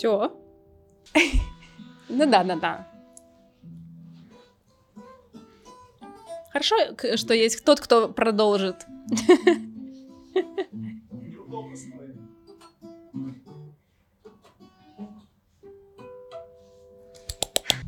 [0.00, 0.32] Все.
[2.08, 2.88] Ну да, да, да.
[6.50, 6.74] Хорошо,
[7.16, 8.86] что есть тот, кто продолжит.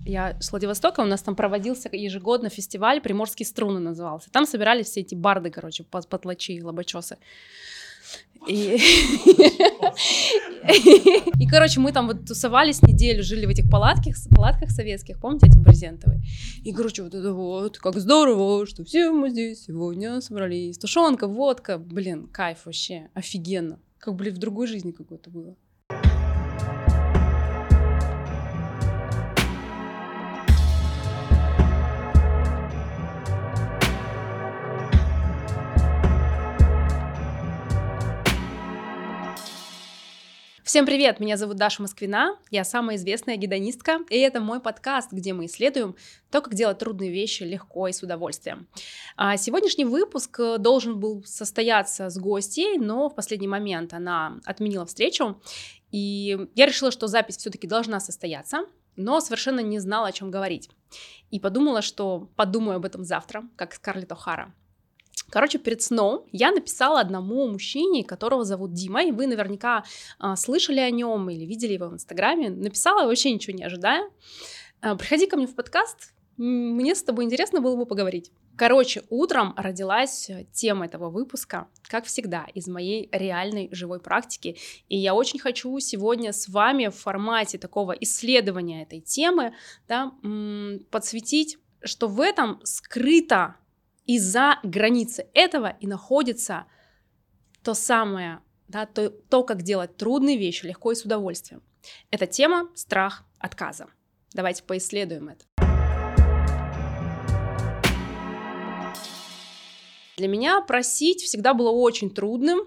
[0.04, 4.30] Я с Владивостока, у нас там проводился ежегодно фестиваль, Приморские струны назывался.
[4.30, 7.16] Там собирались все эти барды, короче, потлачи, лобачосы.
[8.48, 8.76] И...
[11.38, 15.58] и, короче, мы там вот тусовались неделю, жили в этих палатках, палатках советских, помните, эти
[15.58, 16.22] брезентовые?
[16.64, 20.78] И, короче, вот это вот, как здорово, что все мы здесь сегодня собрались.
[20.78, 23.78] Тушенка, водка, блин, кайф вообще, офигенно.
[23.98, 25.54] Как, блин, в другой жизни какой-то было.
[40.64, 45.32] Всем привет, меня зовут Даша Москвина, я самая известная гедонистка, и это мой подкаст, где
[45.32, 45.96] мы исследуем
[46.30, 48.68] то, как делать трудные вещи легко и с удовольствием.
[49.16, 54.86] А сегодняшний выпуск э, должен был состояться с гостьей, но в последний момент она отменила
[54.86, 55.42] встречу,
[55.90, 60.70] и я решила, что запись все-таки должна состояться, но совершенно не знала, о чем говорить.
[61.32, 64.52] И подумала, что подумаю об этом завтра, как Скарлетт О'Хара.
[65.32, 69.82] Короче, перед сном я написала одному мужчине, которого зовут Дима, и вы наверняка
[70.18, 72.50] а, слышали о нем или видели его в Инстаграме.
[72.50, 74.10] Написала вообще ничего не ожидая.
[74.82, 78.30] А, приходи ко мне в подкаст, мне с тобой интересно было бы поговорить.
[78.58, 84.58] Короче, утром родилась тема этого выпуска, как всегда, из моей реальной живой практики.
[84.90, 89.54] И я очень хочу сегодня с вами в формате такого исследования этой темы
[89.88, 90.12] да,
[90.90, 93.56] подсветить, что в этом скрыто
[94.06, 96.66] и за границей этого и находится
[97.62, 101.62] то самое, да, то, то, как делать трудные вещи легко и с удовольствием.
[102.10, 103.86] Это тема страх отказа.
[104.32, 105.44] Давайте поисследуем это.
[110.16, 112.60] Для меня просить всегда было очень трудным,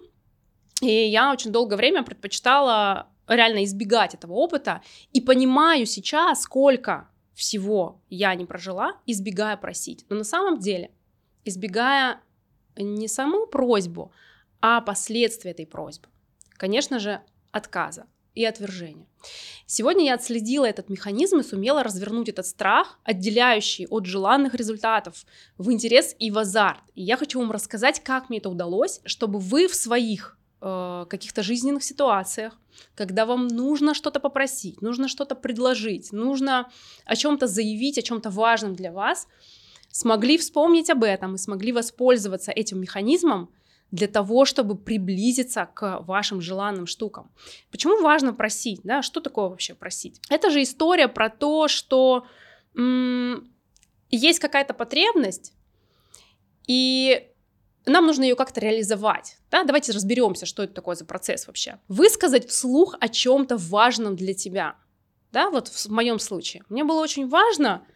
[0.81, 4.81] и я очень долгое время предпочитала реально избегать этого опыта,
[5.11, 10.05] и понимаю сейчас, сколько всего я не прожила, избегая просить.
[10.09, 10.91] Но на самом деле
[11.45, 12.21] избегая
[12.75, 14.11] не саму просьбу,
[14.61, 16.07] а последствия этой просьбы.
[16.57, 19.07] Конечно же, отказа и отвержения.
[19.65, 25.25] Сегодня я отследила этот механизм и сумела развернуть этот страх, отделяющий от желанных результатов,
[25.57, 26.81] в интерес и в азарт.
[26.93, 31.43] И я хочу вам рассказать, как мне это удалось, чтобы вы в своих э, каких-то
[31.43, 32.59] жизненных ситуациях,
[32.93, 36.69] когда вам нужно что-то попросить, нужно что-то предложить, нужно
[37.05, 39.27] о чем-то заявить, о чем-то важном для вас,
[39.95, 43.49] смогли вспомнить об этом и смогли воспользоваться этим механизмом
[43.91, 47.31] для того, чтобы приблизиться к вашим желанным штукам.
[47.71, 48.81] Почему важно просить?
[48.83, 49.01] Да?
[49.01, 50.19] Что такое вообще просить?
[50.29, 52.25] Это же история про то, что
[52.75, 53.49] м-
[54.11, 55.53] есть какая-то потребность,
[56.67, 57.29] и
[57.85, 59.37] нам нужно ее как-то реализовать.
[59.49, 59.63] Да?
[59.63, 61.79] Давайте разберемся, что это такое за процесс вообще.
[61.87, 64.75] Высказать вслух о чем-то важном для тебя.
[65.31, 66.63] Да, вот в моем случае.
[66.67, 67.87] Мне было очень важно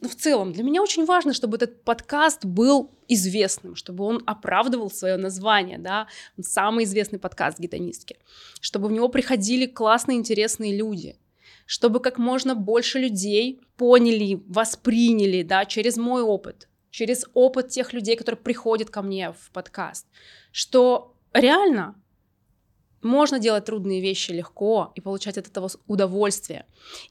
[0.00, 5.16] в целом, для меня очень важно, чтобы этот подкаст был известным, чтобы он оправдывал свое
[5.16, 8.16] название, да, он самый известный подкаст гедонистки,
[8.60, 11.16] чтобы в него приходили классные, интересные люди,
[11.66, 18.16] чтобы как можно больше людей поняли, восприняли, да, через мой опыт, через опыт тех людей,
[18.16, 20.06] которые приходят ко мне в подкаст,
[20.52, 21.94] что реально
[23.04, 26.66] можно делать трудные вещи легко и получать от этого удовольствие.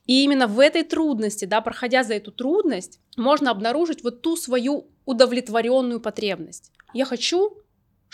[0.05, 4.87] И именно в этой трудности, да, проходя за эту трудность, можно обнаружить вот ту свою
[5.05, 6.71] удовлетворенную потребность.
[6.93, 7.57] Я хочу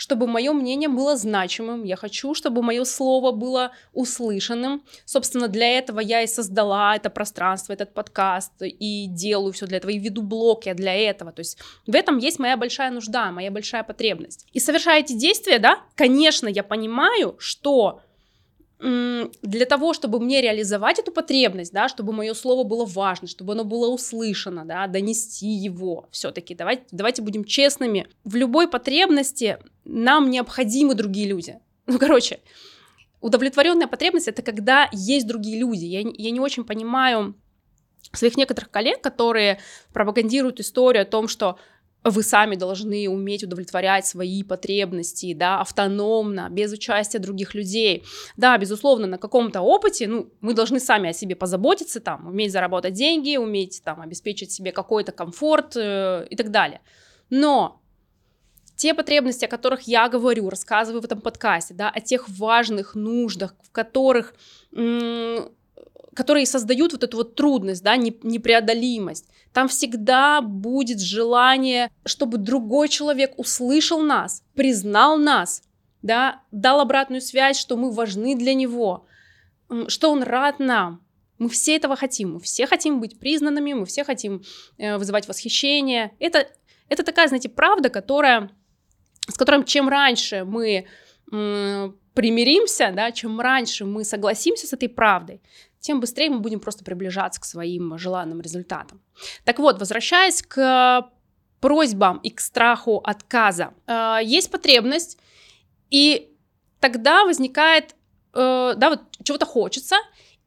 [0.00, 4.82] чтобы мое мнение было значимым, я хочу, чтобы мое слово было услышанным.
[5.04, 9.90] Собственно, для этого я и создала это пространство, этот подкаст, и делаю все для этого,
[9.90, 11.32] и веду блог я для этого.
[11.32, 14.46] То есть в этом есть моя большая нужда, моя большая потребность.
[14.54, 18.00] И совершая эти действия, да, конечно, я понимаю, что
[18.80, 23.64] для того, чтобы мне реализовать эту потребность, да, чтобы мое слово было важно, чтобы оно
[23.64, 30.94] было услышано, да, донести его, все-таки давайте, давайте будем честными, в любой потребности нам необходимы
[30.94, 31.58] другие люди.
[31.86, 32.40] Ну, короче,
[33.20, 35.84] удовлетворенная потребность это когда есть другие люди.
[35.84, 37.34] Я, я не очень понимаю
[38.12, 39.60] своих некоторых коллег, которые
[39.92, 41.58] пропагандируют историю о том, что
[42.04, 48.04] вы сами должны уметь удовлетворять свои потребности, да, автономно, без участия других людей.
[48.36, 52.94] Да, безусловно, на каком-то опыте, ну, мы должны сами о себе позаботиться, там, уметь заработать
[52.94, 56.80] деньги, уметь, там, обеспечить себе какой-то комфорт э, и так далее.
[57.28, 57.80] Но
[58.76, 63.54] те потребности, о которых я говорю, рассказываю в этом подкасте, да, о тех важных нуждах,
[63.62, 64.34] в которых,
[66.14, 69.28] которые создают вот эту вот трудность, да, непреодолимость.
[69.52, 75.62] Там всегда будет желание, чтобы другой человек услышал нас, признал нас,
[76.02, 79.06] да, дал обратную связь, что мы важны для него,
[79.88, 81.02] что он рад нам.
[81.38, 84.42] Мы все этого хотим, мы все хотим быть признанными, мы все хотим
[84.76, 86.12] э, вызывать восхищение.
[86.18, 86.46] Это,
[86.88, 88.50] это такая, знаете, правда, которая,
[89.26, 90.86] с которой чем раньше мы
[92.14, 95.40] примиримся, да, чем раньше мы согласимся с этой правдой,
[95.80, 99.00] тем быстрее мы будем просто приближаться к своим желанным результатам.
[99.44, 101.10] Так вот, возвращаясь к
[101.60, 105.18] просьбам и к страху отказа, э, есть потребность,
[105.90, 106.32] и
[106.80, 107.94] тогда возникает,
[108.34, 109.96] э, да, вот чего-то хочется,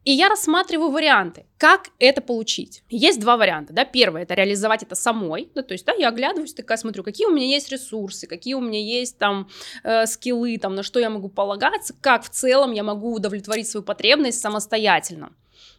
[0.05, 2.83] и я рассматриваю варианты, как это получить.
[2.89, 6.53] Есть два варианта, да, первый это реализовать это самой, да, то есть, да, я оглядываюсь,
[6.53, 9.50] такая смотрю, какие у меня есть ресурсы, какие у меня есть там
[9.83, 13.83] э, скиллы, там, на что я могу полагаться, как в целом я могу удовлетворить свою
[13.83, 15.31] потребность самостоятельно,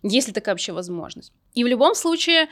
[0.03, 1.33] если такая вообще возможность.
[1.53, 2.49] И в любом случае,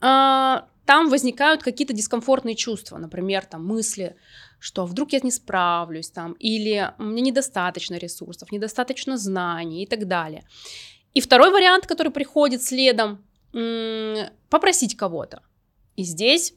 [0.00, 4.16] э, там возникают какие-то дискомфортные чувства, например, там мысли,
[4.58, 10.06] что вдруг я не справлюсь, там, или у меня недостаточно ресурсов, недостаточно знаний и так
[10.06, 10.44] далее.
[11.14, 13.24] И второй вариант, который приходит следом,
[14.48, 15.42] попросить кого-то.
[15.96, 16.54] И здесь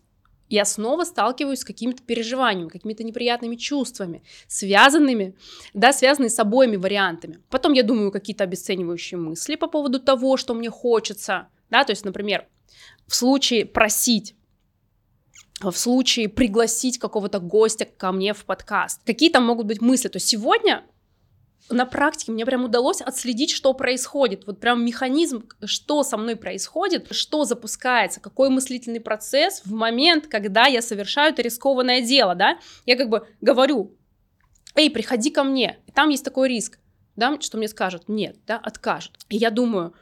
[0.48, 5.36] я снова сталкиваюсь с какими-то переживаниями, какими-то неприятными чувствами, связанными,
[5.74, 7.40] да, связанными с обоими вариантами.
[7.50, 12.06] Потом я думаю какие-то обесценивающие мысли по поводу того, что мне хочется, да, то есть,
[12.06, 12.48] например,
[13.08, 14.36] в случае просить,
[15.62, 19.02] в случае пригласить какого-то гостя ко мне в подкаст.
[19.04, 20.10] Какие там могут быть мысли?
[20.10, 20.86] То есть сегодня
[21.70, 24.46] на практике мне прям удалось отследить, что происходит.
[24.46, 30.68] Вот прям механизм, что со мной происходит, что запускается, какой мыслительный процесс в момент, когда
[30.68, 32.60] я совершаю это рискованное дело, да.
[32.86, 33.96] Я как бы говорю,
[34.76, 35.80] эй, приходи ко мне.
[35.94, 36.78] Там есть такой риск,
[37.16, 39.18] да, что мне скажут, нет, да, откажут.
[39.30, 39.94] И я думаю,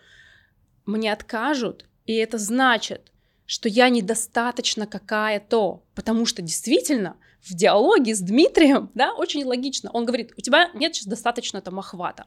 [0.86, 3.12] мне откажут, и это значит,
[3.46, 9.90] что я недостаточно какая-то, потому что действительно в диалоге с Дмитрием, да, очень логично.
[9.94, 12.26] Он говорит, у тебя нет сейчас достаточно там охвата.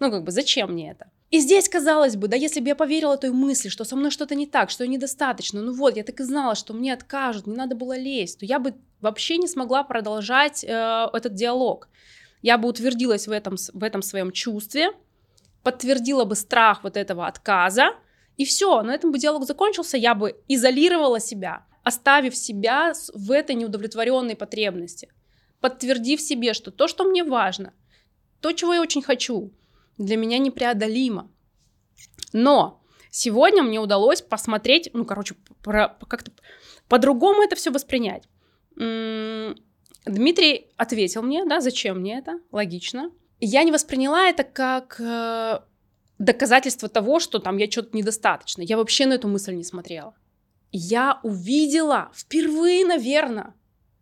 [0.00, 1.10] Ну, как бы, зачем мне это?
[1.30, 4.34] И здесь, казалось бы, да, если бы я поверила той мысли, что со мной что-то
[4.34, 7.54] не так, что я недостаточно, ну вот, я так и знала, что мне откажут, не
[7.54, 11.88] надо было лезть, то я бы вообще не смогла продолжать э, этот диалог.
[12.42, 14.90] Я бы утвердилась в этом, в этом своем чувстве,
[15.62, 17.90] подтвердила бы страх вот этого отказа,
[18.38, 23.54] и все, на этом бы диалог закончился, я бы изолировала себя, оставив себя в этой
[23.54, 25.08] неудовлетворенной потребности,
[25.60, 27.72] подтвердив себе, что то, что мне важно,
[28.40, 29.52] то, чего я очень хочу,
[29.98, 31.30] для меня непреодолимо.
[32.32, 36.32] Но сегодня мне удалось посмотреть, ну, короче, как-то
[36.88, 38.24] по-другому это все воспринять.
[38.76, 43.10] Дмитрий ответил мне, да, зачем мне это, логично.
[43.40, 45.60] Я не восприняла это как э,
[46.18, 48.62] доказательство того, что там я что-то недостаточно.
[48.62, 50.14] Я вообще на эту мысль не смотрела
[50.72, 53.54] я увидела впервые, наверное,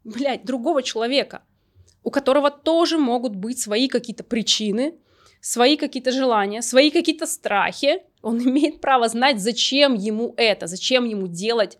[0.04, 1.42] блядь, другого человека,
[2.02, 4.94] у которого тоже могут быть свои какие-то причины,
[5.40, 8.02] свои какие-то желания, свои какие-то страхи.
[8.22, 11.78] Он имеет право знать, зачем ему это, зачем ему делать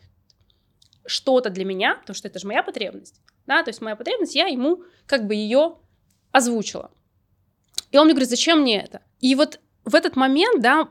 [1.07, 3.21] что-то для меня, потому что это же моя потребность.
[3.47, 5.77] Да, то есть моя потребность, я ему как бы ее
[6.33, 6.91] озвучила.
[7.91, 9.01] И он мне говорит, зачем мне это?
[9.21, 10.89] И вот в этот момент, да,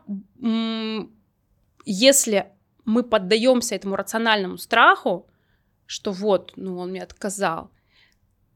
[1.85, 2.51] если
[2.87, 5.27] мы поддаемся этому рациональному страху,
[5.85, 7.69] что вот, ну, он мне отказал,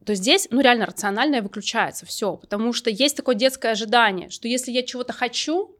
[0.05, 4.71] то здесь, ну, реально рациональное выключается все, потому что есть такое детское ожидание, что если
[4.71, 5.75] я чего-то хочу,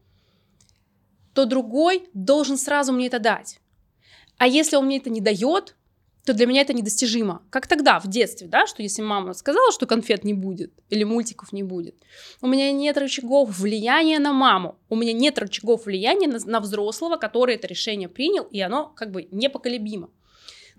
[1.34, 3.62] то другой должен сразу мне это дать.
[4.38, 5.78] А если он мне это не дает,
[6.26, 7.42] то для меня это недостижимо.
[7.50, 11.52] Как тогда, в детстве, да, что если мама сказала, что конфет не будет или мультиков
[11.52, 11.96] не будет,
[12.42, 17.18] у меня нет рычагов влияния на маму, у меня нет рычагов влияния на, на взрослого,
[17.18, 20.10] который это решение принял, и оно как бы непоколебимо.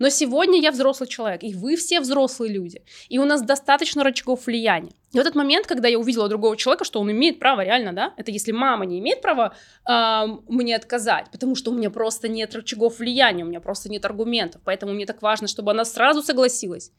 [0.03, 4.47] Но сегодня я взрослый человек, и вы все взрослые люди, и у нас достаточно рычагов
[4.47, 4.91] влияния.
[5.13, 8.13] И в этот момент, когда я увидела другого человека, что он имеет право реально, да,
[8.17, 9.55] это если мама не имеет права
[9.87, 14.03] э, мне отказать, потому что у меня просто нет рычагов влияния, у меня просто нет
[14.03, 16.91] аргументов, поэтому мне так важно, чтобы она сразу согласилась.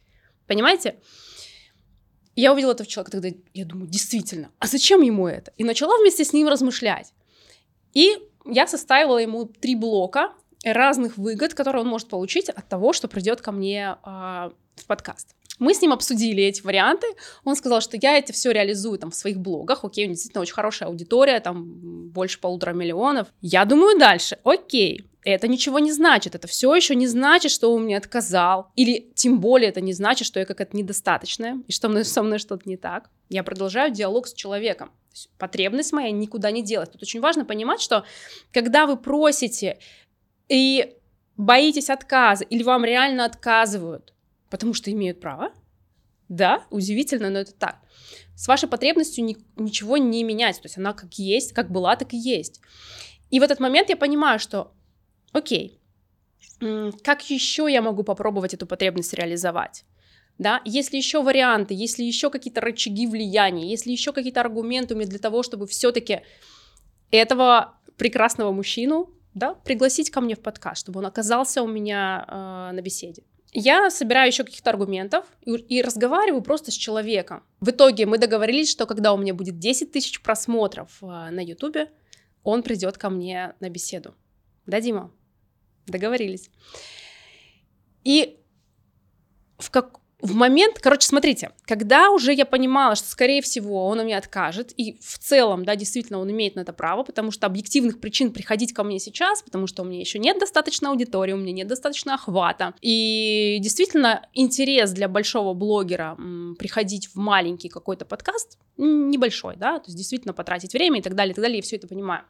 [0.46, 0.98] Понимаете?
[2.36, 5.52] Я увидела этого человека, тогда я думаю, действительно, а зачем ему это?
[5.58, 7.12] И начала вместе с ним размышлять.
[7.92, 10.32] И я составила ему три блока,
[10.72, 15.34] разных выгод, которые он может получить от того, что придет ко мне э, в подкаст.
[15.58, 17.06] Мы с ним обсудили эти варианты.
[17.44, 19.84] Он сказал, что я это все реализую там в своих блогах.
[19.84, 23.28] Окей, у него действительно очень хорошая аудитория, там больше полутора миллионов.
[23.40, 24.38] Я думаю дальше.
[24.42, 26.34] Окей, это ничего не значит.
[26.34, 28.68] Это все еще не значит, что он мне отказал.
[28.74, 32.38] Или тем более это не значит, что я какая-то недостаточная, и что мной, со мной
[32.38, 33.10] что-то не так.
[33.30, 34.90] Я продолжаю диалог с человеком.
[35.38, 36.88] потребность моя никуда не делась.
[36.88, 38.04] Тут очень важно понимать, что
[38.52, 39.78] когда вы просите
[40.48, 40.96] и
[41.36, 44.12] боитесь отказа, или вам реально отказывают,
[44.50, 45.52] потому что имеют право,
[46.28, 47.80] да, удивительно, но это так.
[48.34, 52.12] С вашей потребностью ни, ничего не меняется, то есть она как есть, как была, так
[52.12, 52.60] и есть.
[53.30, 54.72] И в этот момент я понимаю, что,
[55.32, 55.80] окей,
[57.02, 59.84] как еще я могу попробовать эту потребность реализовать?
[60.38, 65.06] Да, если еще варианты, если еще какие-то рычаги влияния, если еще какие-то аргументы у меня
[65.06, 66.22] для того, чтобы все-таки
[67.12, 72.74] этого прекрасного мужчину, да, пригласить ко мне в подкаст, чтобы он оказался у меня э,
[72.74, 73.24] на беседе
[73.54, 77.44] я собираю еще каких-то аргументов и, и разговариваю просто с человеком.
[77.60, 81.90] В итоге мы договорились, что когда у меня будет 10 тысяч просмотров э, на Ютубе,
[82.42, 84.16] он придет ко мне на беседу.
[84.66, 85.12] Да, Дима?
[85.86, 86.50] Договорились.
[88.02, 88.40] И
[89.58, 94.04] в, как, в момент, короче, смотрите, когда уже я понимала, что, скорее всего, он у
[94.04, 98.00] меня откажет, и в целом, да, действительно, он имеет на это право, потому что объективных
[98.00, 101.52] причин приходить ко мне сейчас, потому что у меня еще нет достаточно аудитории, у меня
[101.52, 108.58] нет достаточно охвата, и действительно интерес для большого блогера м, приходить в маленький какой-то подкаст
[108.78, 111.76] небольшой, да, то есть действительно потратить время и так далее, и так далее, я все
[111.76, 112.24] это понимаю.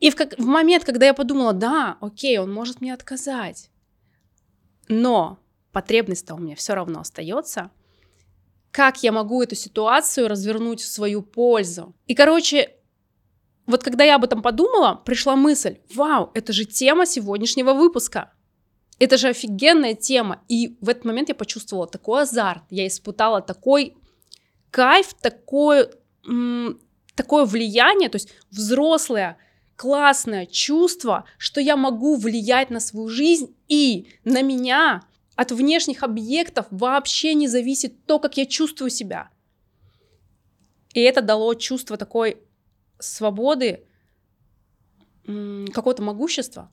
[0.00, 3.70] И в, как, в момент, когда я подумала, да, окей, он может мне отказать,
[4.88, 5.38] но
[5.72, 7.70] потребность-то у меня все равно остается.
[8.70, 11.94] Как я могу эту ситуацию развернуть в свою пользу?
[12.06, 12.70] И, короче,
[13.66, 18.32] вот когда я об этом подумала, пришла мысль, вау, это же тема сегодняшнего выпуска.
[18.98, 20.42] Это же офигенная тема.
[20.48, 23.96] И в этот момент я почувствовала такой азарт, я испытала такой
[24.70, 25.90] кайф, такое,
[27.14, 29.38] такое влияние, то есть взрослое,
[29.76, 35.02] классное чувство, что я могу влиять на свою жизнь и на меня
[35.42, 39.30] от внешних объектов вообще не зависит то, как я чувствую себя.
[40.94, 42.36] И это дало чувство такой
[43.00, 43.84] свободы,
[45.24, 46.72] какого-то могущества.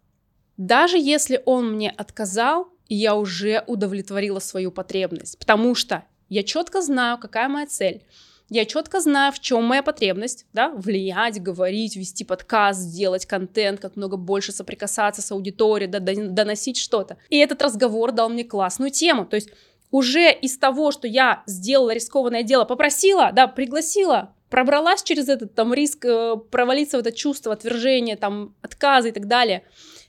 [0.57, 7.17] Даже если он мне отказал, я уже удовлетворила свою потребность, потому что я четко знаю,
[7.17, 8.03] какая моя цель
[8.49, 13.95] я четко знаю, в чем моя потребность, да, влиять, говорить, вести подкаст, делать контент, как
[13.95, 17.17] много больше соприкасаться с аудиторией, да, доносить что-то.
[17.29, 19.49] И этот разговор дал мне классную тему, то есть
[19.91, 25.73] уже из того, что я сделала рискованное дело, попросила, да, пригласила, пробралась через этот там
[25.73, 29.63] риск э, провалиться в это чувство отвержения, там, отказа и так далее,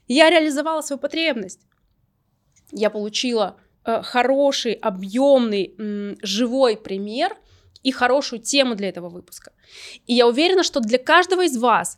[0.07, 1.61] я реализовала свою потребность.
[2.71, 7.37] Я получила э, хороший, объемный, м, живой пример–
[7.83, 9.51] и хорошую тему для этого выпуска.
[10.07, 11.97] И я уверена, что для каждого из вас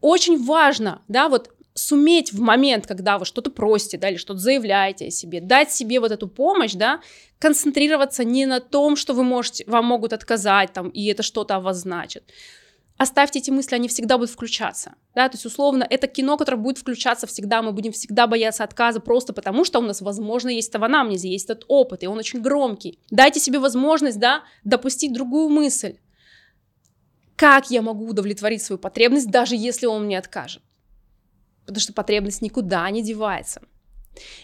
[0.00, 5.06] очень важно, да, вот суметь в момент, когда вы что-то просите, да, или что-то заявляете
[5.08, 7.00] о себе, дать себе вот эту помощь, да,
[7.38, 11.60] концентрироваться не на том, что вы можете, вам могут отказать, там, и это что-то о
[11.60, 12.24] вас значит,
[12.96, 16.78] оставьте эти мысли, они всегда будут включаться, да, то есть условно это кино, которое будет
[16.78, 20.78] включаться всегда, мы будем всегда бояться отказа просто потому, что у нас, возможно, есть это
[20.78, 22.98] в анамнезе, есть этот опыт, и он очень громкий.
[23.10, 25.96] Дайте себе возможность, да, допустить другую мысль.
[27.36, 30.62] Как я могу удовлетворить свою потребность, даже если он мне откажет?
[31.66, 33.62] Потому что потребность никуда не девается.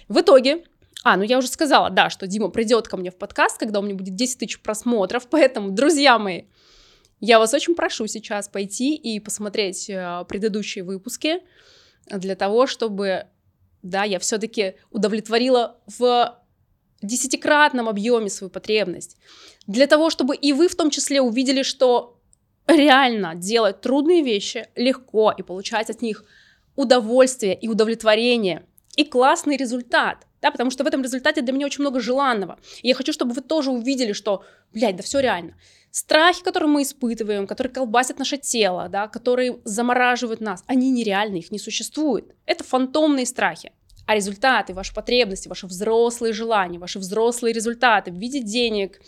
[0.09, 0.64] В итоге,
[1.04, 3.83] а, ну я уже сказала, да, что Дима придет ко мне в подкаст, когда у
[3.83, 6.45] меня будет 10 тысяч просмотров, поэтому, друзья мои,
[7.20, 11.40] я вас очень прошу сейчас пойти и посмотреть э, предыдущие выпуски
[12.10, 13.26] для того, чтобы,
[13.82, 16.38] да, я все-таки удовлетворила в
[17.02, 19.16] десятикратном объеме свою потребность.
[19.66, 22.18] Для того, чтобы и вы в том числе увидели, что
[22.66, 26.24] реально делать трудные вещи легко и получать от них
[26.76, 28.64] удовольствие и удовлетворение
[28.96, 32.58] и классный результат, да, потому что в этом результате для меня очень много желанного.
[32.82, 35.54] И я хочу, чтобы вы тоже увидели, что, блядь, да все реально.
[35.90, 41.50] Страхи, которые мы испытываем, которые колбасят наше тело, да, которые замораживают нас, они нереальны, их
[41.50, 42.35] не существует.
[42.47, 43.73] Это фантомные страхи.
[44.06, 49.00] А результаты, ваши потребности, ваши взрослые желания, ваши взрослые результаты в виде денег,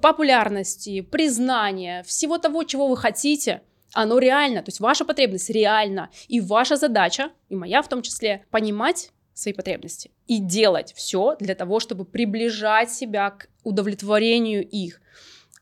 [0.00, 3.62] популярности, признания, всего того, чего вы хотите,
[3.92, 6.10] оно реально, то есть ваша потребность реальна.
[6.28, 11.54] И ваша задача, и моя в том числе, понимать свои потребности и делать все для
[11.54, 15.00] того, чтобы приближать себя к удовлетворению их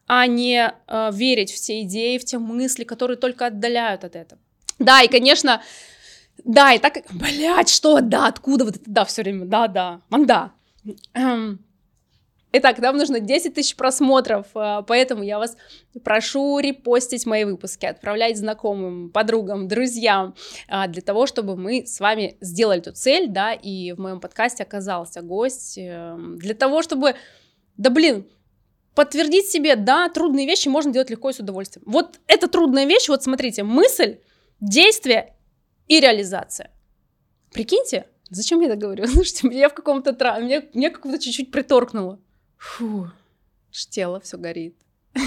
[0.09, 4.41] а не э, верить в те идеи, в те мысли, которые только отдаляют от этого.
[4.79, 5.63] Да, и, конечно,
[6.45, 10.53] да, и так, блядь, что, да, откуда вот это, да, все время, да, да, манда.
[11.15, 11.61] Эм,
[12.51, 15.55] Итак, нам нужно 10 тысяч просмотров, а, поэтому я вас
[16.03, 20.35] прошу репостить мои выпуски, отправлять знакомым, подругам, друзьям,
[20.67, 24.63] а, для того, чтобы мы с вами сделали эту цель, да, и в моем подкасте
[24.63, 27.17] оказался гость, эм, для того, чтобы,
[27.77, 28.27] да блин,
[28.99, 31.85] подтвердить себе, да, трудные вещи можно делать легко и с удовольствием.
[31.87, 34.19] Вот это трудная вещь, вот смотрите, мысль,
[34.59, 35.37] действие
[35.87, 36.73] и реализация.
[37.53, 39.07] Прикиньте, зачем я это говорю?
[39.13, 42.19] Слушайте, я в каком-то травме, мне, мне как-то чуть-чуть приторкнуло.
[42.57, 43.09] Фу,
[43.71, 44.77] тело все горит.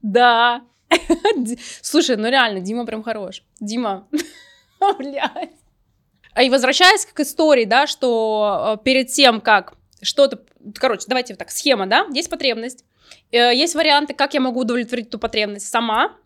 [0.00, 0.62] Да.
[1.82, 3.42] Слушай, ну реально, Дима прям хорош.
[3.60, 4.08] Дима,
[4.98, 5.57] блядь.
[6.34, 10.40] А и возвращаясь к истории, да, что э, перед тем, как что-то,
[10.74, 12.84] короче, давайте вот так, схема, да, есть потребность,
[13.32, 16.16] э, есть варианты, как я могу удовлетворить эту потребность сама,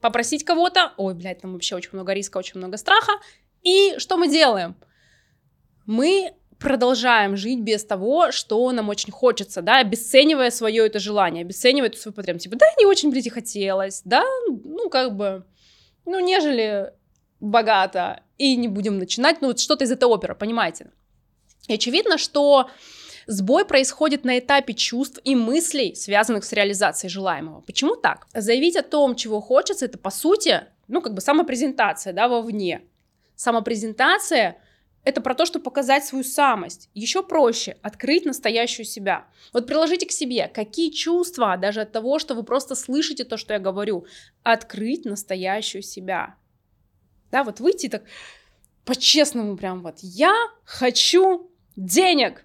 [0.00, 3.12] попросить кого-то, ой, блядь, там вообще очень много риска, очень много страха,
[3.62, 4.76] и что мы делаем?
[5.86, 11.88] Мы продолжаем жить без того, что нам очень хочется, да, обесценивая свое это желание, обесценивая
[11.88, 12.44] эту свою потребность.
[12.44, 15.44] Типа, да, не очень, блядь, и хотелось, да, ну, как бы,
[16.06, 16.92] ну, нежели
[17.44, 20.90] богато, и не будем начинать, ну, вот что-то из этой оперы, понимаете?
[21.68, 22.68] И очевидно, что
[23.26, 27.60] сбой происходит на этапе чувств и мыслей, связанных с реализацией желаемого.
[27.60, 28.26] Почему так?
[28.34, 32.82] Заявить о том, чего хочется, это, по сути, ну, как бы самопрезентация, да, вовне.
[33.36, 34.58] Самопрезентация—
[35.04, 36.90] это про то, чтобы показать свою самость.
[36.94, 39.26] Еще проще— открыть настоящую себя.
[39.52, 43.54] Вот приложите к себе, какие чувства, даже от того, что вы просто слышите то, что
[43.54, 44.06] я говорю,
[44.42, 46.36] открыть настоящую себя.
[47.34, 48.04] Да, вот выйти так
[48.84, 50.32] по-честному прям вот, я
[50.64, 52.44] хочу денег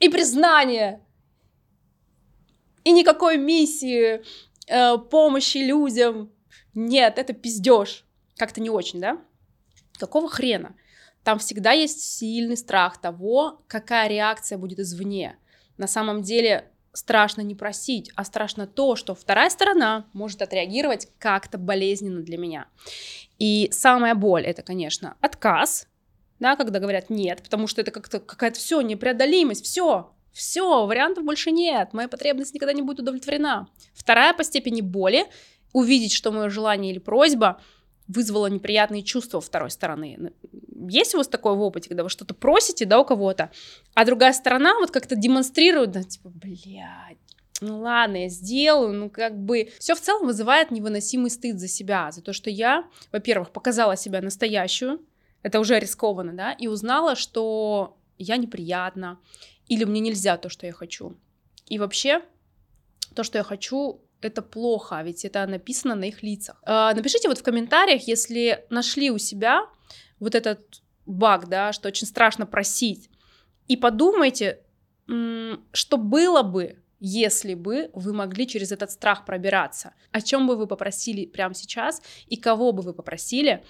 [0.00, 1.06] и признания,
[2.82, 4.24] и никакой миссии,
[4.66, 6.32] э, помощи людям.
[6.74, 8.04] Нет, это пиздеж.
[8.36, 9.22] Как-то не очень, да?
[10.00, 10.74] Какого хрена?
[11.22, 15.38] Там всегда есть сильный страх того, какая реакция будет извне.
[15.76, 21.58] На самом деле страшно не просить, а страшно то, что вторая сторона может отреагировать как-то
[21.58, 22.66] болезненно для меня.
[23.38, 25.88] И самая боль это, конечно, отказ,
[26.38, 31.50] да, когда говорят нет, потому что это как-то какая-то все непреодолимость, все, все, вариантов больше
[31.50, 33.68] нет, моя потребность никогда не будет удовлетворена.
[33.92, 35.26] Вторая по степени боли
[35.72, 37.60] увидеть, что мое желание или просьба
[38.06, 40.32] вызвало неприятные чувства второй стороны.
[40.88, 43.50] Есть у вас такое в опыте, когда вы что-то просите, да, у кого-то,
[43.94, 47.18] а другая сторона вот как-то демонстрирует, да, типа, блядь,
[47.60, 49.70] ну ладно, я сделаю, ну как бы...
[49.78, 54.20] Все в целом вызывает невыносимый стыд за себя, за то, что я, во-первых, показала себя
[54.20, 55.00] настоящую,
[55.42, 59.18] это уже рискованно, да, и узнала, что я неприятна,
[59.68, 61.16] или мне нельзя то, что я хочу.
[61.68, 62.22] И вообще,
[63.14, 66.60] то, что я хочу, это плохо, ведь это написано на их лицах.
[66.64, 69.68] А, напишите вот в комментариях, если нашли у себя
[70.24, 73.10] вот этот баг, да, что очень страшно просить,
[73.68, 74.60] и подумайте,
[75.06, 79.92] что было бы, если бы вы могли через этот страх пробираться.
[80.10, 83.62] О чем бы вы попросили прямо сейчас и кого бы вы попросили,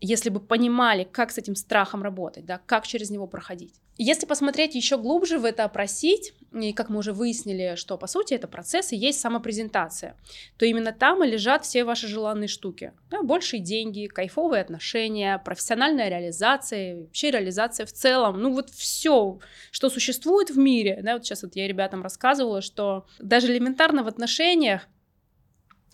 [0.00, 3.80] если бы понимали, как с этим страхом работать, да, как через него проходить.
[3.96, 8.34] Если посмотреть еще глубже в это, опросить, и как мы уже выяснили, что по сути
[8.34, 10.16] это процесс и есть самопрезентация,
[10.56, 12.92] то именно там и лежат все ваши желанные штуки.
[13.10, 18.40] Да, большие деньги, кайфовые отношения, профессиональная реализация, вообще реализация в целом.
[18.40, 19.38] Ну вот все,
[19.70, 21.00] что существует в мире.
[21.02, 24.82] Да, вот сейчас вот я ребятам рассказывала, что даже элементарно в отношениях,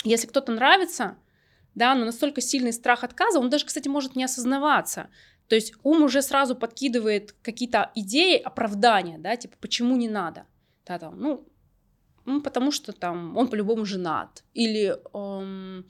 [0.05, 1.17] если кто-то нравится,
[1.75, 5.09] да, но настолько сильный страх отказа, он даже, кстати, может не осознаваться.
[5.49, 10.47] То есть ум уже сразу подкидывает какие-то идеи, оправдания, да, типа, почему не надо.
[10.87, 11.47] Да, там, ну,
[12.25, 15.85] ну, потому что там он по-любому женат, или эм,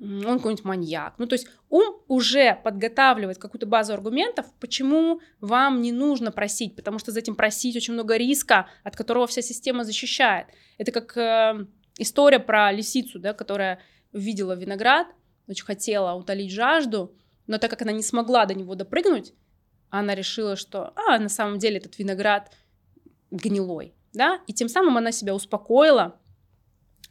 [0.00, 1.14] он какой-нибудь маньяк.
[1.18, 6.98] Ну, то есть ум уже подготавливает какую-то базу аргументов, почему вам не нужно просить, потому
[6.98, 10.48] что за этим просить очень много риска, от которого вся система защищает.
[10.78, 11.66] Это как э,
[11.98, 13.80] история про лисицу, да, которая
[14.12, 15.06] видела виноград,
[15.48, 17.14] очень хотела утолить жажду,
[17.46, 19.32] но так как она не смогла до него допрыгнуть,
[19.88, 22.52] она решила, что, а, на самом деле этот виноград
[23.30, 26.18] гнилой, да, и тем самым она себя успокоила,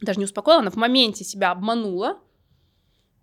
[0.02, 2.20] даже не успокоила, она в моменте себя обманула,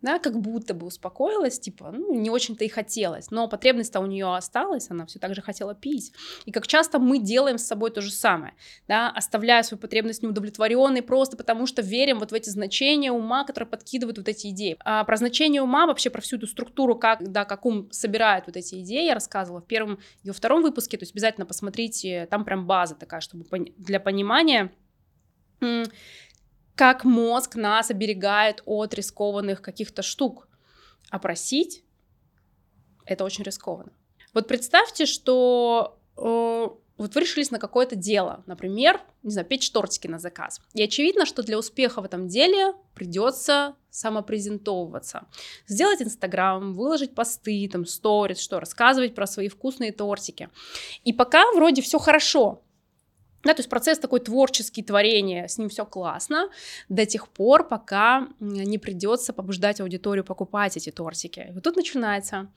[0.02, 4.34] да, как будто бы успокоилась, типа, ну, не очень-то и хотелось, но потребность-то у нее
[4.34, 6.12] осталась, она все так же хотела пить.
[6.44, 8.54] И как часто мы делаем с собой то же самое,
[8.88, 13.68] да, оставляя свою потребность неудовлетворенной просто потому, что верим вот в эти значения ума, которые
[13.68, 14.76] подкидывают вот эти идеи.
[14.84, 18.56] А про значение ума, вообще про всю эту структуру, как, да, как ум собирает вот
[18.56, 22.44] эти идеи, я рассказывала в первом и во втором выпуске, то есть обязательно посмотрите, там
[22.44, 23.44] прям база такая, чтобы
[23.76, 24.72] для понимания
[26.74, 30.48] как мозг нас оберегает от рискованных каких-то штук.
[31.10, 31.84] А просить—
[33.04, 33.92] это очень рискованно.
[34.32, 36.22] Вот представьте, что э,
[37.02, 40.60] вот вы решились на какое-то дело, например, не знаю, печь тортики на заказ.
[40.72, 45.26] И очевидно, что для успеха в этом деле придется самопрезентовываться.
[45.66, 50.48] Сделать Инстаграм, выложить посты, там, сторис, что, рассказывать про свои вкусные тортики.
[51.04, 52.62] И пока вроде все хорошо,
[53.44, 56.50] да, то есть процесс такой творческий, творение, с ним все классно,
[56.88, 61.50] до тех пор, пока не придется побуждать аудиторию покупать эти тортики.
[61.52, 62.52] Вот тут начинается.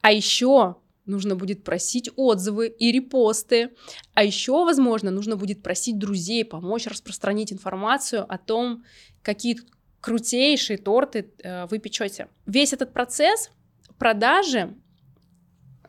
[0.00, 3.70] А еще нужно будет просить отзывы и репосты.
[4.14, 8.84] А еще, возможно, нужно будет просить друзей помочь распространить информацию о том,
[9.22, 9.58] какие
[10.00, 12.28] крутейшие торты э, вы печете.
[12.46, 13.50] Весь этот процесс
[13.98, 14.74] продажи,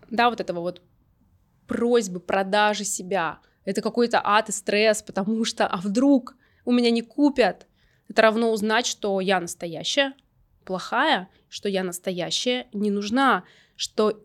[0.10, 0.82] да, вот этого вот
[1.67, 7.01] просьбы продажи себя, это какой-то ад и стресс, потому что, а вдруг у меня не
[7.01, 7.67] купят?
[8.08, 10.13] Это равно узнать, что я настоящая,
[10.63, 13.43] плохая, что я настоящая, не нужна,
[13.75, 14.23] что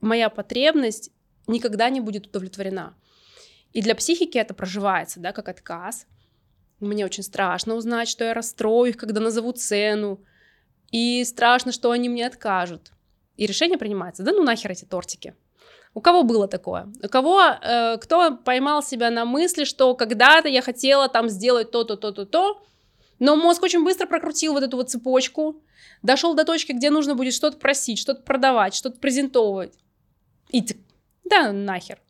[0.00, 1.10] моя потребность
[1.46, 2.94] никогда не будет удовлетворена.
[3.72, 6.06] И для психики это проживается, да, как отказ.
[6.80, 10.24] Мне очень страшно узнать, что я расстрою их, когда назову цену.
[10.90, 12.92] И страшно, что они мне откажут.
[13.36, 15.34] И решение принимается, да ну нахер эти тортики.
[15.92, 16.88] У кого было такое?
[17.02, 21.96] У кого, э, кто поймал себя на мысли, что когда-то я хотела там сделать то-то,
[21.96, 22.62] то-то, то,
[23.18, 25.62] но мозг очень быстро прокрутил вот эту вот цепочку,
[26.02, 29.74] дошел до точки, где нужно будет что-то просить, что-то продавать, что-то презентовывать.
[30.50, 30.64] И
[31.24, 32.00] да нахер.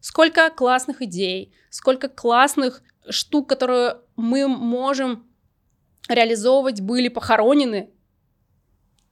[0.00, 5.26] Сколько классных идей, сколько классных штук, которые мы можем
[6.08, 7.90] реализовывать, были похоронены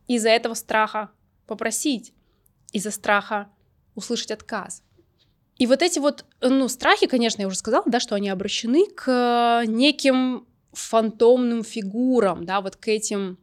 [0.06, 1.10] из-за этого страха
[1.46, 2.12] попросить,
[2.72, 3.50] из-за страха
[3.94, 4.82] услышать отказ.
[5.58, 9.64] И вот эти вот, ну, страхи, конечно, я уже сказала, да, что они обращены к
[9.66, 13.38] неким фантомным фигурам, да, вот к этим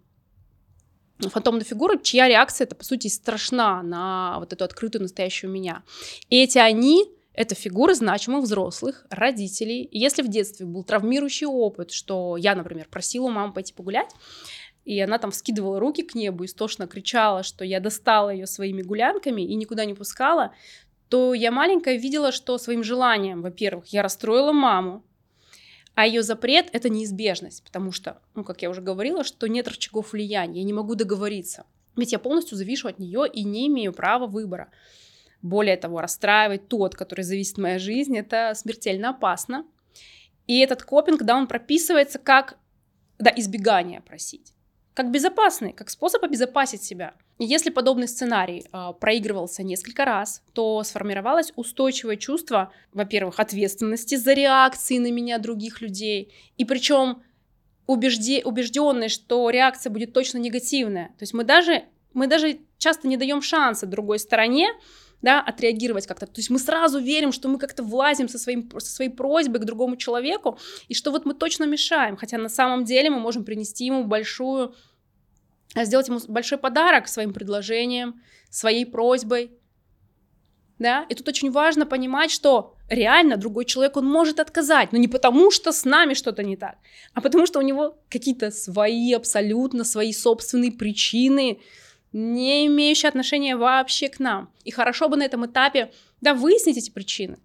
[1.20, 5.84] фантомной фигуры, чья реакция это по сути страшна на вот эту открытую настоящую меня.
[6.30, 9.84] И эти они это фигуры значимых взрослых, родителей.
[9.84, 14.10] И если в детстве был травмирующий опыт, что я, например, просила маму пойти погулять,
[14.86, 19.42] и она там вскидывала руки к небу, истошно кричала, что я достала ее своими гулянками
[19.42, 20.54] и никуда не пускала,
[21.10, 25.04] то я маленькая видела, что своим желанием, во-первых, я расстроила маму,
[25.94, 30.14] а ее запрет— это неизбежность, потому что, ну, как я уже говорила, что нет рычагов
[30.14, 31.66] влияния, я не могу договориться.
[31.98, 34.72] Ведь я полностью завишу от нее и не имею права выбора.
[35.42, 39.66] Более того, расстраивать тот, который зависит от моей жизни, это смертельно опасно.
[40.48, 42.58] И этот копинг, да, он прописывается как
[43.20, 44.54] да, избегание просить
[44.94, 47.14] как безопасный, как способ обезопасить себя.
[47.38, 54.34] И если подобный сценарий э, проигрывался несколько раз, то сформировалось устойчивое чувство, во-первых, ответственности за
[54.34, 57.24] реакции на меня других людей, и причем
[57.88, 61.08] убежде, убежденные, что реакция будет точно негативная.
[61.08, 64.70] То есть мы даже, мы даже часто не даем шанса другой стороне
[65.22, 66.26] да, отреагировать как-то.
[66.26, 69.66] То есть мы сразу верим, что мы как-то влазим со, своим, со своей просьбой к
[69.66, 70.58] другому человеку,
[70.88, 74.74] и что вот мы точно мешаем, хотя на самом деле мы можем принести ему большую,
[75.76, 79.52] э, сделать ему большой подарок своим предложением, своей просьбой,
[80.80, 85.08] да, и тут очень важно понимать, что реально другой человек, он может отказать, но не
[85.08, 86.78] потому, что с нами что-то не так,
[87.14, 91.60] а потому что у него какие-то свои, абсолютно свои собственные причины,
[92.14, 94.52] не имеющие отношения вообще к нам.
[94.64, 97.38] И хорошо бы на этом этапе, да, выяснить эти причины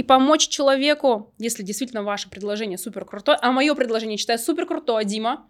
[0.00, 5.04] и помочь человеку, если действительно ваше предложение супер крутое, а мое предложение считаю супер крутое,
[5.04, 5.46] Дима,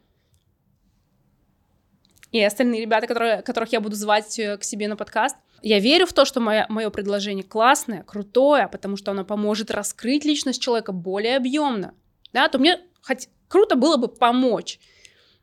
[2.32, 5.36] и остальные ребята, которые, которых я буду звать э, к себе на подкаст.
[5.62, 10.24] Я верю в то, что мое, мое предложение классное, крутое, потому что оно поможет раскрыть
[10.24, 11.94] личность человека более объемно.
[12.32, 14.80] Да, то мне хоть круто было бы помочь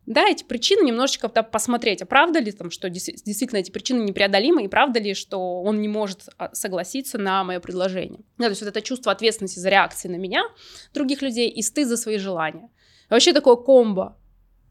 [0.07, 4.63] да, эти причины немножечко да, посмотреть, а правда ли там, что действительно эти причины непреодолимы,
[4.63, 8.21] и правда ли, что он не может а, согласиться на мое предложение.
[8.37, 10.43] Да, то есть вот это чувство ответственности за реакции на меня,
[10.93, 12.69] других людей, и стыд за свои желания.
[13.09, 14.17] Вообще такое комбо.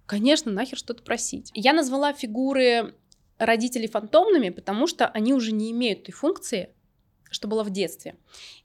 [0.07, 1.51] Конечно, нахер что-то просить.
[1.53, 2.95] Я назвала фигуры
[3.37, 6.71] родителей фантомными, потому что они уже не имеют той функции,
[7.31, 8.17] что было в детстве.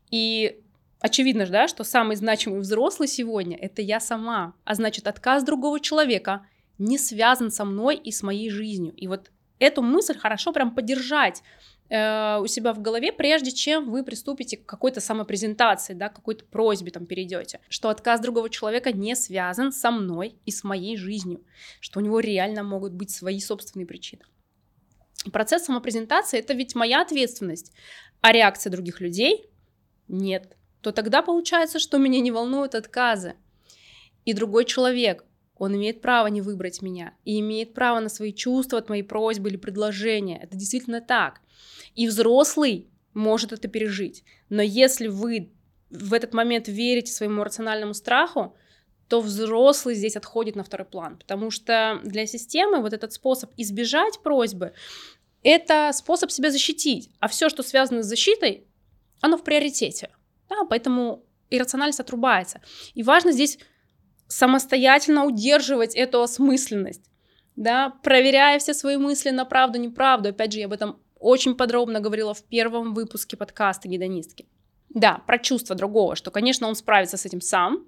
[0.10, 0.64] И
[1.02, 4.54] очевидно же, да, что самый значимый взрослый сегодня— это я сама.
[4.64, 6.46] А значит, отказ другого человека
[6.82, 8.94] не связан со мной и с моей жизнью.
[8.96, 11.44] И вот эту мысль хорошо прям поддержать
[11.90, 16.92] э, у себя в голове, прежде чем вы приступите к какой-то самопрезентации, да, какой-то просьбе
[16.92, 21.44] там перейдете, что отказ другого человека не связан со мной и с моей жизнью,
[21.80, 24.24] что у него реально могут быть свои собственные причины.
[25.32, 27.72] процесс самопрезентации— это ведь моя ответственность,
[28.22, 29.46] а реакция других людей—
[30.08, 30.58] нет.
[30.82, 33.36] То тогда получается, что меня не волнуют отказы.
[34.26, 35.24] И другой человек,
[35.62, 39.48] он имеет право не выбрать меня и имеет право на свои чувства от моей просьбы
[39.48, 40.40] или предложения.
[40.42, 41.40] Это действительно так.
[41.94, 44.24] И взрослый может это пережить.
[44.50, 45.52] Но если вы
[45.92, 48.56] в этот момент верите своему рациональному страху,
[49.08, 54.20] то взрослый здесь отходит на второй план, потому что для системы вот этот способ избежать
[54.24, 54.74] просьбы—
[55.44, 58.66] это способ себя защитить, а все, что связано с защитой,
[59.20, 60.10] оно в приоритете,
[60.50, 62.62] да, поэтому иррациональность отрубается.
[62.96, 63.60] И важно здесь
[64.32, 67.04] самостоятельно удерживать эту осмысленность,
[67.58, 70.30] да, проверяя все свои мысли на правду, неправду.
[70.30, 74.48] Опять же, я об этом очень подробно говорила в первом выпуске подкаста «Гедонистки».
[74.90, 77.86] Да, про чувство другого, что, конечно, он справится с этим сам,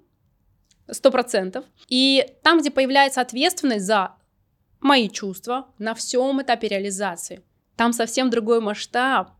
[0.90, 1.64] сто процентов.
[1.88, 4.14] И там, где появляется ответственность за
[4.80, 7.42] мои чувства на всем этапе реализации,
[7.76, 9.30] там совсем другой масштаб.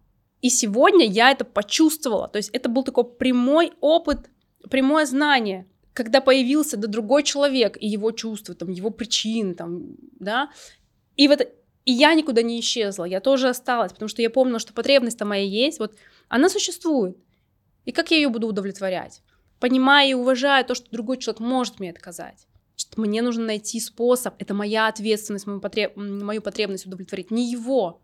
[0.41, 2.29] И сегодня я это почувствовала.
[2.29, 4.31] То есть это был такой прямой опыт,
[4.71, 10.51] прямое знание, когда появился да, другой человек и его чувства, там, его причины, там, да,
[11.17, 11.41] и вот
[11.87, 15.45] и я никуда не исчезла, я тоже осталась, потому что я помнила, что потребность-то моя
[15.45, 15.97] есть, вот
[16.29, 17.17] она существует.
[17.85, 19.23] И как я ее буду удовлетворять?
[19.65, 22.47] понимая и уважая то, что другой человек может мне отказать.
[22.77, 25.97] Значит, мне нужно найти способ, это моя ответственность, мою, потреб...
[25.97, 28.03] мою потребность удовлетворить, не его.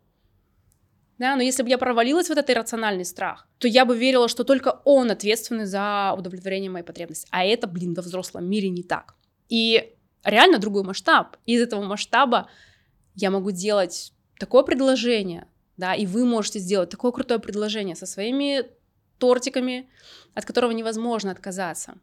[1.20, 4.42] Да, но если бы я провалилась в этот иррациональный страх, то я бы верила, что
[4.42, 7.28] только он ответственный за удовлетворение моей потребности.
[7.30, 9.14] А это, блин, во взрослом мире не так.
[9.50, 11.37] И реально другой масштаб.
[11.44, 12.48] Из этого масштаба
[13.14, 18.64] я могу делать такое предложение, да, и вы можете сделать такое крутое предложение со своими
[19.18, 19.90] тортиками,
[20.33, 21.98] от которого невозможно отказаться.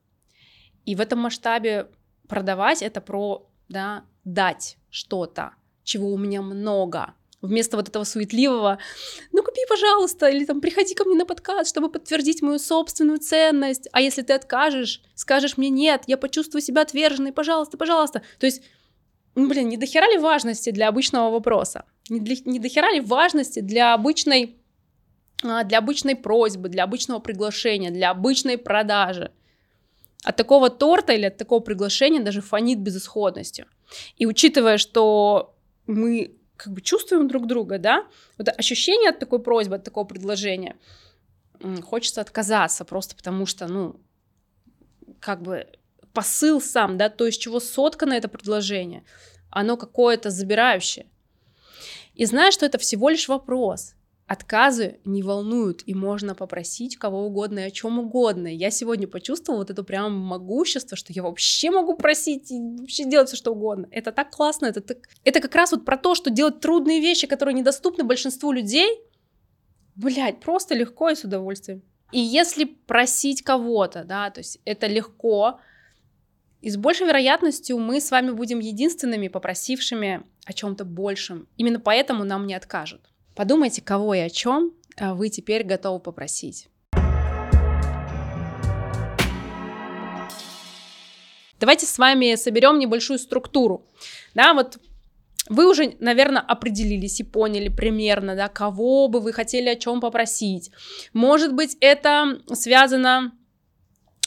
[0.85, 1.87] И в этом масштабе
[2.27, 5.53] продавать это про да, дать что-то,
[5.83, 7.15] чего у меня много.
[7.41, 8.79] Вместо вот этого суетливого,
[9.31, 13.87] ну купи, пожалуйста, или там приходи ко мне на подкаст, чтобы подтвердить мою собственную ценность.
[13.91, 18.23] А если ты откажешь, скажешь мне нет, я почувствую себя отверженной, пожалуйста, пожалуйста.
[18.39, 18.63] То есть,
[19.35, 21.85] ну, блин, не дохера ли важности для обычного вопроса?
[22.09, 24.57] Не, для, не дохера ли важности для обычной
[25.43, 29.31] а, для обычной просьбы, для обычного приглашения, для обычной продажи.
[30.23, 33.67] От такого торта или от такого приглашения даже фонит безысходностью.
[34.17, 38.05] И учитывая, что мы как бы чувствуем друг друга, да,
[38.37, 40.75] вот ощущение от такой просьбы, от такого предложения,
[41.83, 43.99] хочется отказаться просто потому что, ну,
[45.19, 45.67] как бы
[46.13, 49.03] посыл сам, да, то, из чего соткано это предложение,
[49.49, 51.05] оно какое-то забирающее.
[52.15, 53.93] И знаешь, что это всего лишь вопрос.
[54.27, 58.47] Отказы не волнуют, и можно попросить кого угодно и о чем угодно.
[58.47, 63.29] Я сегодня почувствовала вот это прям могущество, что я вообще могу просить и вообще делать
[63.29, 63.87] все, что угодно.
[63.89, 64.97] Это так классно, это, так...
[65.23, 68.99] это как раз вот про то, что делать трудные вещи, которые недоступны большинству людей,
[69.95, 71.81] блядь, просто легко и с удовольствием.
[72.11, 75.61] И если просить кого-то, да, то есть это легко,
[76.61, 81.47] и с большей вероятностью мы с вами будем единственными попросившими о чем-то большем.
[81.55, 83.09] Именно поэтому нам не откажут.
[83.37, 86.69] Подумайте, кого и о чем а, вы теперь готовы попросить.
[91.59, 93.85] Давайте с вами соберем небольшую структуру.
[94.33, 94.79] Да, вот
[95.49, 100.71] вы уже, наверное, определились и поняли примерно, да, кого бы вы хотели о чем попросить.
[101.13, 103.33] Может быть, это связано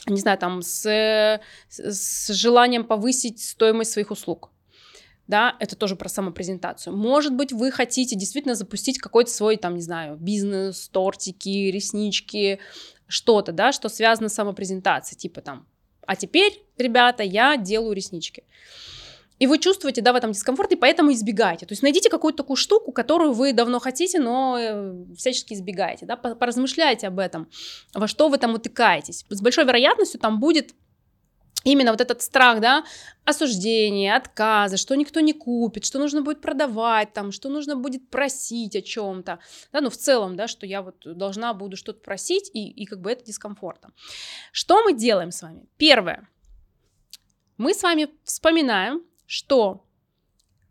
[0.07, 4.51] не знаю, там, с, с желанием повысить стоимость своих услуг
[5.31, 6.95] да, это тоже про самопрезентацию.
[6.95, 12.59] Может быть, вы хотите действительно запустить какой-то свой, там, не знаю, бизнес, тортики, реснички,
[13.07, 15.65] что-то, да, что связано с самопрезентацией, типа там,
[16.05, 18.43] а теперь, ребята, я делаю реснички.
[19.39, 21.65] И вы чувствуете, да, в этом дискомфорт, и поэтому избегаете.
[21.65, 26.15] То есть найдите какую-то такую штуку, которую вы давно хотите, но э, всячески избегаете, да,
[26.15, 27.49] поразмышляйте об этом,
[27.93, 29.25] во что вы там утыкаетесь.
[29.29, 30.75] С большой вероятностью там будет
[31.63, 32.83] именно вот этот страх, да,
[33.25, 38.75] осуждения, отказа, что никто не купит, что нужно будет продавать там, что нужно будет просить
[38.75, 39.39] о чем-то,
[39.71, 43.01] да, ну в целом, да, что я вот должна буду что-то просить, и, и как
[43.01, 43.91] бы это дискомфортно.
[44.51, 45.67] Что мы делаем с вами?
[45.77, 46.27] Первое.
[47.57, 49.85] Мы с вами вспоминаем, что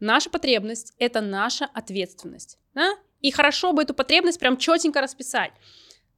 [0.01, 5.53] наша потребность— это наша ответственность, да, и хорошо бы эту потребность прям четенько расписать.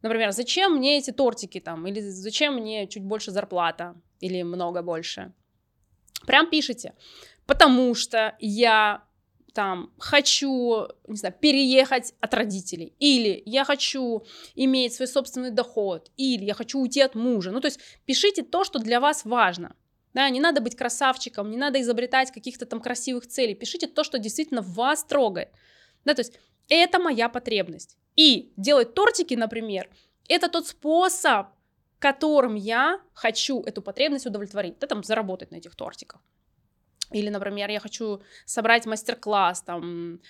[0.02, 5.32] Например, зачем мне эти тортики там, или зачем мне чуть больше зарплата, или много больше.
[6.26, 6.94] Прям пишите,
[7.46, 9.04] потому что я
[9.52, 14.22] там хочу, не знаю, переехать от родителей, или я хочу
[14.54, 17.50] иметь свой собственный доход, или я хочу уйти от мужа.
[17.50, 19.76] Ну, то есть пишите то, что для вас важно.
[20.14, 23.54] Да, не надо быть красавчиком, не надо изобретать каких-то там красивых целей.
[23.54, 25.48] Пишите то, что действительно вас трогает.
[26.04, 27.96] Да, то есть это моя потребность.
[28.16, 29.88] И делать тортики, например,
[30.28, 31.48] это тот способ,
[32.02, 36.20] которым я хочу эту потребность удовлетворить, да, там, заработать на этих тортиках.
[37.12, 40.20] Или, например, я хочу собрать мастер-класс, там,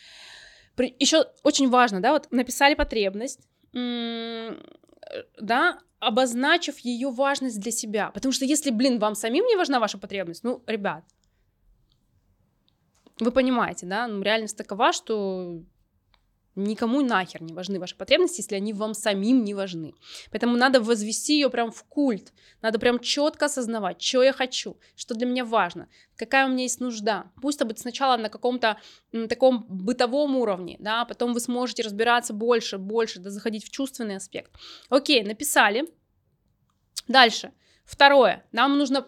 [1.01, 3.41] еще очень важно, да, вот написали потребность,
[5.41, 8.11] да, обозначив ее важность для себя.
[8.11, 11.05] Потому что если, блин, вам самим не важна ваша потребность, ну, ребят,
[13.21, 15.63] вы понимаете, да, ну, реальность такова, что
[16.55, 19.95] Никому нахер не важны ваши потребности, если они вам самим не важны.
[20.31, 22.33] Поэтому надо возвести ее прям в культ.
[22.61, 26.81] Надо прям четко осознавать, что я хочу, что для меня важно, какая у меня есть
[26.81, 27.31] нужда.
[27.41, 28.79] Пусть это будет сначала на каком-то
[29.31, 34.17] таком бытовом уровне, да, а потом вы сможете разбираться больше, больше, да, заходить в чувственный
[34.17, 34.53] аспект.
[34.91, 35.89] Окей, написали.
[37.09, 37.53] Дальше.
[37.85, 38.45] Второе.
[38.53, 39.07] Нам нужно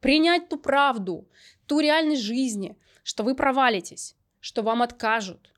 [0.00, 1.28] принять ту правду,
[1.66, 5.50] ту реальность жизни, что вы провалитесь, что вам откажут,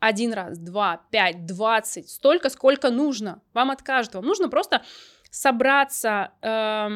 [0.00, 3.42] один раз, два, пять, двадцать, столько, сколько нужно.
[3.54, 4.14] Вам откажут.
[4.14, 4.82] Вам нужно просто
[5.30, 6.88] собраться, э,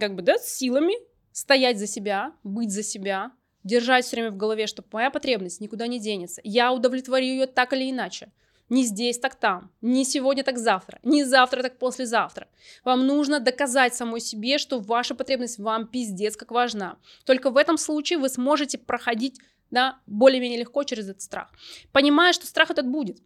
[0.00, 0.94] как бы, да, с силами,
[1.32, 3.32] стоять за себя, быть за себя,
[3.64, 6.40] держать все время в голове, что моя потребность никуда не денется.
[6.44, 8.32] Я удовлетворю ее так или иначе.
[8.68, 9.70] Не здесь, так там.
[9.82, 10.98] Не сегодня, так завтра.
[11.02, 12.48] Не завтра, так послезавтра.
[12.84, 16.96] Вам нужно доказать самой себе, что ваша потребность вам пиздец как важна.
[17.26, 19.38] Только в этом случае вы сможете проходить
[19.72, 21.50] да, более-менее легко через этот страх.
[21.90, 23.18] Понимая, что страх этот будет.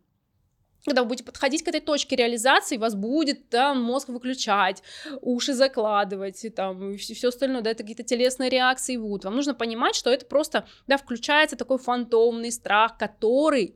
[0.86, 4.84] Когда вы будете подходить к этой точке реализации, вас будет там мозг выключать,
[5.20, 9.24] уши закладывать, и там и все остальное, да, это какие-то телесные реакции будут.
[9.24, 13.74] Вам нужно понимать, что это просто, да, включается такой фантомный страх, который,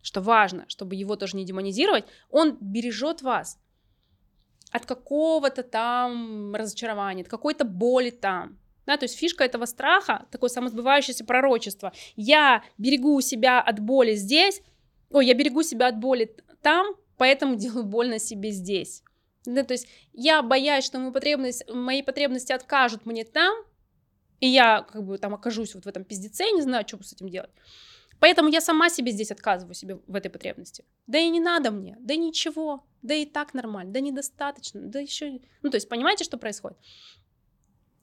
[0.00, 3.58] что важно, чтобы его тоже не демонизировать, он бережет вас
[4.70, 8.58] от какого-то там разочарования, от какой-то боли там.
[8.86, 11.92] Да, то есть фишка этого страха, такое самосбывающееся пророчество.
[12.16, 14.60] Я берегу себя от боли здесь,
[15.10, 19.02] ой, я берегу себя от боли там, поэтому делаю больно себе здесь.
[19.44, 23.56] Да, то есть я боюсь, что мои потребности, мои потребности откажут мне там,
[24.40, 27.28] и я как бы там окажусь вот в этом пиздеце, не знаю, что с этим
[27.28, 27.50] делать.
[28.22, 30.84] Поэтому я сама себе здесь отказываю себе в этой потребности.
[31.08, 35.40] Да и не надо мне, да ничего, да и так нормально, да недостаточно, да еще...
[35.62, 36.78] Ну, то есть понимаете, что происходит?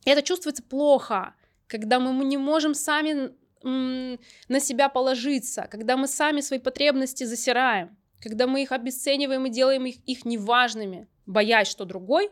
[0.06, 1.36] Это чувствуется плохо,
[1.68, 3.32] когда мы не можем сами
[3.64, 9.86] на себя положиться, когда мы сами свои потребности засираем, когда мы их обесцениваем и делаем
[9.86, 12.32] их, их неважными, боясь, что другой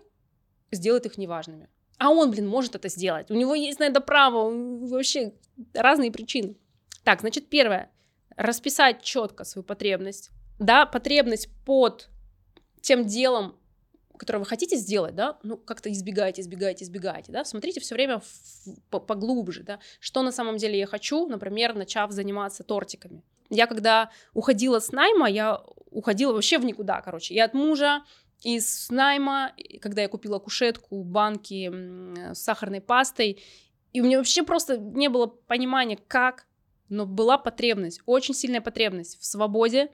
[0.71, 1.69] сделает их неважными.
[1.97, 3.32] А он, блин, может это сделать.
[3.32, 4.49] У него есть на это право,
[4.88, 5.34] вообще
[5.73, 6.56] разные причины.
[7.03, 7.91] Так, значит, первое,
[8.36, 12.10] расписать четко свою потребность, да, потребность под
[12.82, 13.58] тем делом,
[14.17, 18.21] которое вы хотите сделать, да, ну, как-то избегайте, избегайте, избегайте, да, смотрите все время
[18.89, 23.23] поглубже, да, что на самом деле я хочу, например, начав заниматься тортиками.
[23.49, 28.03] Я когда уходила с найма, я уходила вообще в никуда, короче, и от мужа,
[28.43, 31.71] из найма, когда я купила кушетку, банки
[32.34, 33.41] с сахарной пастой,
[33.93, 36.45] и у меня вообще просто не было понимания, как,
[36.89, 39.89] но была потребность, очень сильная потребность в свободе,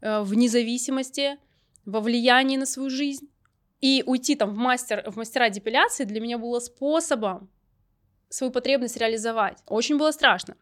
[0.00, 1.38] э, в независимости,
[1.84, 3.30] во влиянии на свою жизнь.
[3.80, 7.50] И уйти там в, мастер, в мастера депиляции для меня было способом
[8.28, 9.58] свою потребность реализовать.
[9.66, 10.56] Очень было страшно.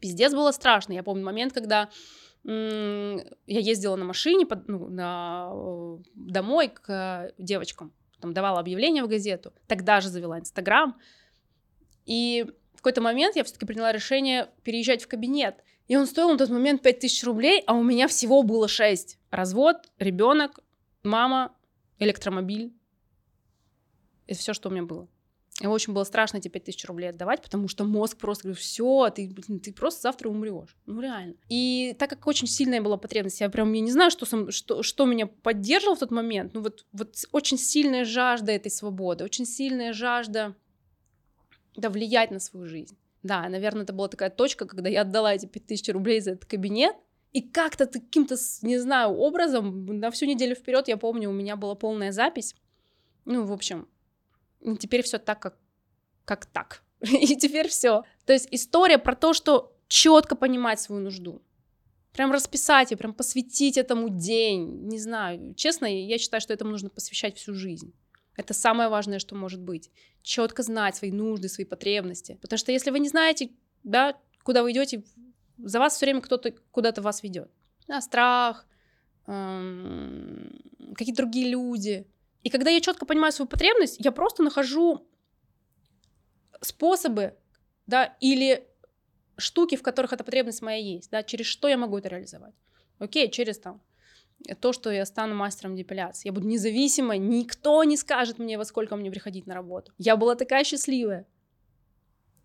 [0.00, 0.92] Пиздец было страшно.
[0.92, 1.90] Я помню момент, когда
[2.44, 9.08] я ездила на машине под, ну, на, э, домой к девочкам, там давала объявление в
[9.08, 10.96] газету, тогда же завела Инстаграм.
[12.04, 15.62] И в какой-то момент я все-таки приняла решение переезжать в кабинет.
[15.86, 19.18] И он стоил на тот момент 5000 рублей, а у меня всего было 6.
[19.30, 20.58] Развод, ребенок,
[21.04, 21.54] мама,
[22.02, 22.72] электромобиль.
[24.26, 25.08] Это все, что у меня было.
[25.60, 29.32] И очень было страшно эти 5000 рублей отдавать, потому что мозг просто говорит, все, ты,
[29.62, 30.76] ты просто завтра умрешь.
[30.86, 31.34] Ну, реально.
[31.48, 35.04] И так как очень сильная была потребность, я прям, я не знаю, что, что, что
[35.04, 39.92] меня поддерживало в тот момент, ну вот, вот очень сильная жажда этой свободы, очень сильная
[39.92, 40.56] жажда
[41.76, 42.96] да, влиять на свою жизнь.
[43.22, 46.96] Да, наверное, это была такая точка, когда я отдала эти 5000 рублей за этот кабинет,
[47.32, 51.74] и как-то каким-то, не знаю, образом на всю неделю вперед, я помню, у меня была
[51.74, 52.54] полная запись.
[53.24, 53.88] Ну, в общем,
[54.78, 55.56] теперь все так, как,
[56.24, 56.82] как так.
[57.00, 58.04] И теперь все.
[58.26, 61.42] То есть история про то, что четко понимать свою нужду.
[62.12, 64.86] Прям расписать и прям посвятить этому день.
[64.86, 65.54] Не знаю.
[65.54, 67.94] Честно, я считаю, что этому нужно посвящать всю жизнь.
[68.36, 69.90] Это самое важное, что может быть.
[70.22, 72.38] Четко знать свои нужды, свои потребности.
[72.42, 73.50] Потому что если вы не знаете,
[73.82, 75.04] да, куда вы идете,
[75.58, 77.50] за вас все время кто-то куда-то вас ведет.
[77.88, 78.66] Да, страх,
[79.26, 80.60] эм,
[80.94, 82.06] какие-то другие люди.
[82.42, 85.06] И когда я четко понимаю свою потребность, я просто нахожу
[86.60, 87.36] способы,
[87.86, 88.66] да, или
[89.36, 92.54] штуки, в которых эта потребность моя есть, да, через что я могу это реализовать.
[92.98, 93.82] Окей, через там
[94.60, 96.28] то, что я стану мастером депиляции.
[96.28, 99.92] Я буду независимой, никто не скажет мне, во сколько мне приходить на работу.
[99.98, 101.26] Я была такая счастливая.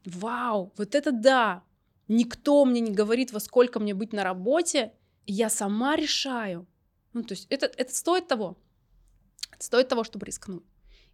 [0.06, 1.64] Вау, вот это да!
[2.08, 4.94] Никто мне не говорит, во сколько мне быть на работе,
[5.26, 6.66] я сама решаю.
[7.14, 8.58] Ну, то есть это, это стоит того.
[9.52, 10.64] Это стоит того, чтобы рискнуть.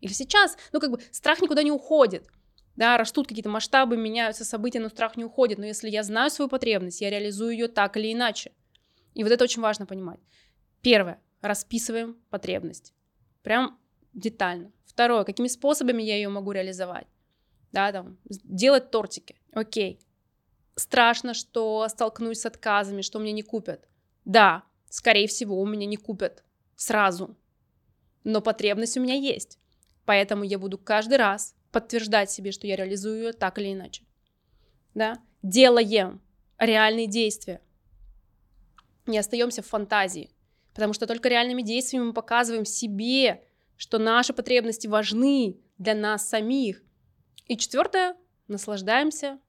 [0.01, 2.27] Или сейчас, ну, как бы страх никуда не уходит.
[2.75, 5.59] Да, растут какие-то масштабы, меняются события, но страх не уходит.
[5.59, 8.51] Но если я знаю свою потребность, я реализую ее так или иначе.
[9.13, 10.19] И вот это очень важно понимать.
[10.81, 11.21] Первое.
[11.41, 12.93] Расписываем потребность.
[13.43, 13.79] Прям
[14.13, 14.71] детально.
[14.85, 15.23] Второе.
[15.23, 17.07] Какими способами я ее могу реализовать?
[17.71, 19.35] Да, там, делать тортики.
[19.51, 19.99] Окей.
[20.75, 23.87] Страшно, что столкнусь с отказами, что мне не купят.
[24.25, 26.43] Да, скорее всего, у меня не купят
[26.75, 27.37] сразу.
[28.23, 29.59] Но потребность у меня есть.
[30.05, 34.03] Поэтому я буду каждый раз подтверждать себе, что я реализую ее так или иначе.
[34.93, 35.19] Да?
[35.41, 36.21] Делаем
[36.57, 37.61] реальные действия.
[39.05, 40.31] Не остаемся в фантазии.
[40.73, 43.43] Потому что только реальными действиями мы показываем себе,
[43.77, 46.81] что наши потребности важны для нас самих.
[47.45, 48.15] И четвертое,
[48.47, 49.39] наслаждаемся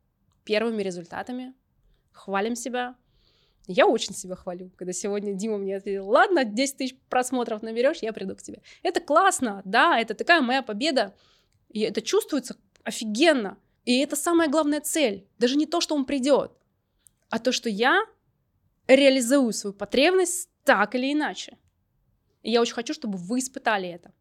[0.44, 1.54] первыми результатами,
[2.12, 2.96] хвалим себя.
[3.66, 8.12] Я очень себя хвалю, когда сегодня Дима мне ответил, ладно, 10 тысяч просмотров наберешь, я
[8.12, 8.60] приду к тебе.
[8.82, 11.14] Это классно, да, это такая моя победа,
[11.70, 13.58] и это чувствуется офигенно.
[13.84, 15.26] И это самая главная цель.
[15.38, 16.52] Даже не то, что он придет,
[17.30, 18.04] а то, что я
[18.86, 21.58] реализую свою потребность так или иначе.
[22.42, 24.12] И я очень хочу, чтобы вы испытали это.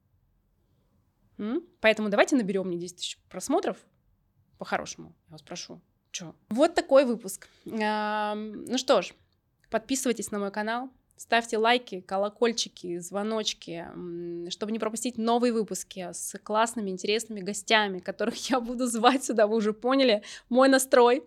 [1.82, 3.78] Поэтому давайте наберем мне 10 тысяч просмотров.
[4.58, 5.82] По-хорошему, я вас прошу.
[6.14, 6.36] Чё?
[6.50, 7.50] Вот такой выпуск.
[7.66, 9.14] Ну что ж,
[9.72, 13.88] подписывайтесь на мой канал, ставьте лайки, колокольчики, звоночки,
[14.52, 19.56] чтобы не пропустить новые выпуски с классными, интересными гостями, которых я буду звать сюда, вы
[19.56, 21.24] уже поняли мой настрой.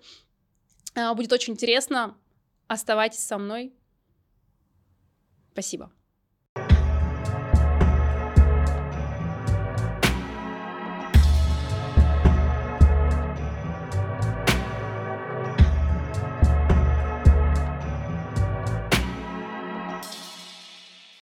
[0.95, 2.17] А, будет очень интересно.
[2.69, 3.75] Оставайтесь со мной.
[5.53, 5.91] Спасибо.